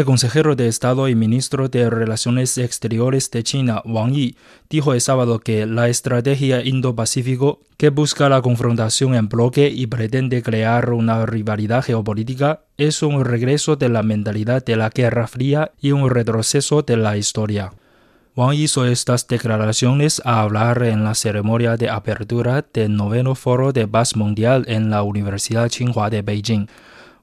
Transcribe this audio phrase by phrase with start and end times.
[0.00, 4.34] El consejero de Estado y ministro de Relaciones Exteriores de China, Wang Yi,
[4.70, 10.42] dijo el sábado que la estrategia Indo-Pacífico, que busca la confrontación en bloque y pretende
[10.42, 15.92] crear una rivalidad geopolítica, es un regreso de la mentalidad de la Guerra Fría y
[15.92, 17.70] un retroceso de la historia.
[18.34, 23.86] Wang hizo estas declaraciones a hablar en la ceremonia de apertura del noveno foro de
[23.86, 26.68] paz mundial en la Universidad Tsinghua de Beijing.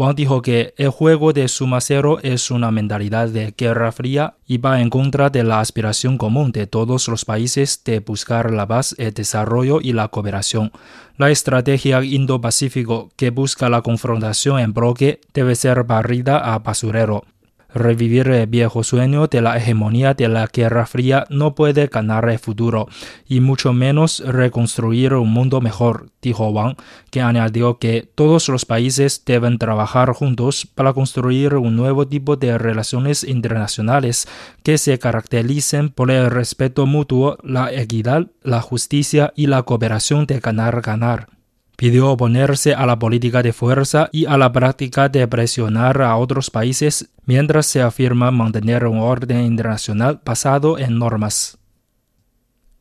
[0.00, 4.56] Wang dijo que el juego de suma cero es una mentalidad de guerra fría y
[4.56, 8.94] va en contra de la aspiración común de todos los países de buscar la paz,
[8.96, 10.72] el desarrollo y la cooperación.
[11.18, 17.24] La estrategia Indo-Pacífico que busca la confrontación en bloque debe ser barrida a basurero.
[17.74, 22.38] Revivir el viejo sueño de la hegemonía de la Guerra Fría no puede ganar el
[22.38, 22.88] futuro,
[23.28, 26.76] y mucho menos reconstruir un mundo mejor, dijo Wang,
[27.10, 32.58] que añadió que todos los países deben trabajar juntos para construir un nuevo tipo de
[32.58, 34.26] relaciones internacionales
[34.62, 40.40] que se caractericen por el respeto mutuo, la equidad, la justicia y la cooperación de
[40.40, 41.39] ganar-ganar
[41.80, 46.50] pidió oponerse a la política de fuerza y a la práctica de presionar a otros
[46.50, 51.59] países mientras se afirma mantener un orden internacional basado en normas.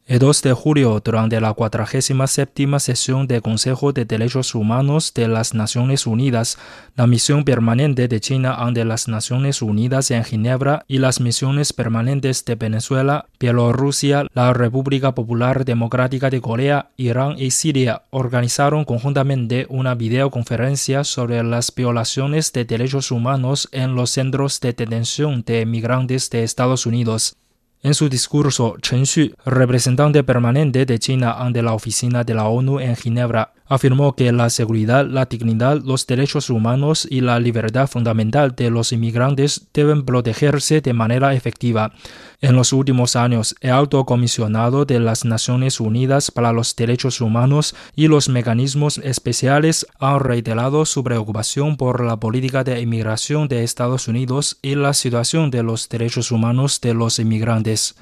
[0.10, 5.54] El 2 de julio, durante la 47 sesión del Consejo de Derechos Humanos de las
[5.54, 6.58] Naciones Unidas,
[6.96, 12.44] la misión permanente de China ante las Naciones Unidas en Ginebra y las misiones permanentes
[12.44, 19.94] de Venezuela, Bielorrusia, la República Popular Democrática de Corea, Irán y Siria organizaron conjuntamente una
[19.94, 26.44] videoconferencia sobre las violaciones de derechos humanos en los centros de detención de migrantes de
[26.44, 27.36] Estados Unidos.
[27.82, 32.82] En su discurso, Chen Xu, representante permanente de China ante la oficina de la ONU
[32.82, 38.56] en Ginebra, afirmó que la seguridad, la dignidad, los derechos humanos y la libertad fundamental
[38.56, 41.94] de los inmigrantes deben protegerse de manera efectiva.
[42.42, 47.76] En los últimos años, el alto comisionado de las Naciones Unidas para los Derechos Humanos
[47.96, 54.08] y los mecanismos especiales han reiterado su preocupación por la política de inmigración de Estados
[54.08, 57.96] Unidos y la situación de los derechos humanos de los inmigrantes.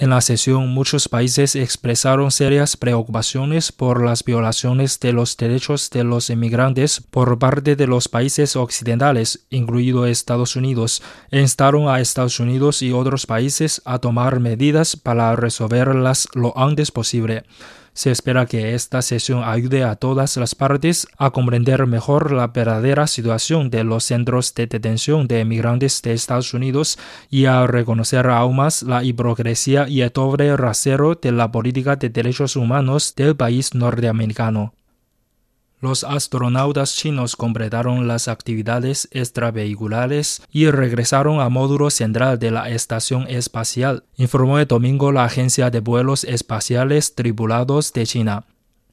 [0.00, 6.04] En la sesión, muchos países expresaron serias preocupaciones por las violaciones de los derechos de
[6.04, 12.40] los inmigrantes por parte de los países occidentales, incluido Estados Unidos, e instaron a Estados
[12.40, 17.44] Unidos y otros países a tomar medidas para resolverlas lo antes posible.
[17.92, 23.06] Se espera que esta sesión ayude a todas las partes a comprender mejor la verdadera
[23.06, 26.98] situación de los centros de detención de emigrantes de Estados Unidos
[27.30, 32.08] y a reconocer aún más la hipocresía y el doble rasero de la política de
[32.08, 34.72] derechos humanos del país norteamericano.
[35.80, 43.26] Los astronautas chinos completaron las actividades extravehiculares y regresaron al módulo central de la estación
[43.28, 48.44] espacial, informó el domingo la Agencia de Vuelos Espaciales Tripulados de China.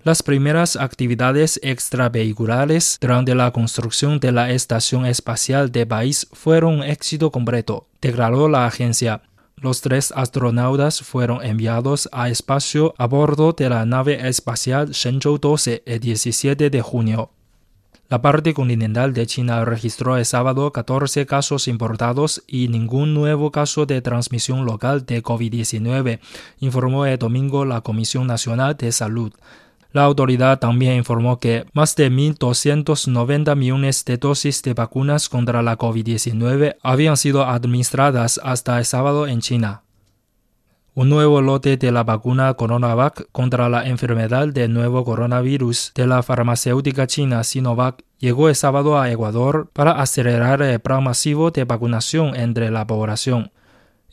[0.04, 6.84] Las primeras actividades extravehiculares durante la construcción de la estación espacial de país fueron un
[6.84, 9.24] éxito completo, declaró la agencia.
[9.60, 15.82] Los tres astronautas fueron enviados a espacio a bordo de la nave espacial Shenzhou 12
[15.84, 17.32] el 17 de junio.
[18.08, 23.88] La parte continental de China registró el sábado 14 casos importados y ningún nuevo caso
[23.88, 26.20] de transmisión local de COVID-19,
[26.60, 29.34] informó el domingo la Comisión Nacional de Salud.
[29.98, 35.76] La autoridad también informó que más de 1.290 millones de dosis de vacunas contra la
[35.76, 39.82] COVID-19 habían sido administradas hasta el sábado en China.
[40.94, 46.22] Un nuevo lote de la vacuna CoronaVac contra la enfermedad del nuevo coronavirus de la
[46.22, 52.36] farmacéutica china Sinovac llegó el sábado a Ecuador para acelerar el plan masivo de vacunación
[52.36, 53.52] entre la población.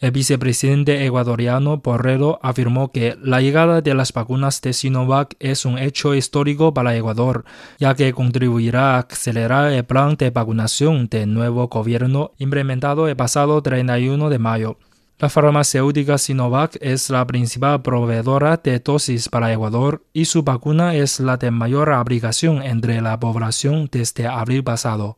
[0.05, 5.79] El vicepresidente ecuatoriano Borrero afirmó que la llegada de las vacunas de Sinovac es un
[5.79, 7.47] hecho histórico para Ecuador,
[7.79, 13.63] ya que contribuirá a acelerar el plan de vacunación del nuevo gobierno implementado el pasado
[13.63, 14.77] 31 de mayo.
[15.19, 21.19] La farmacéutica Sinovac es la principal proveedora de dosis para Ecuador y su vacuna es
[21.19, 25.17] la de mayor aplicación entre la población desde abril pasado.